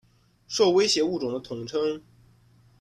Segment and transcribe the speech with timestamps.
[0.47, 2.01] 受威胁物种的统称。